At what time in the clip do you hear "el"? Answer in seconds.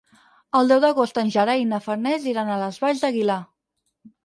0.59-0.71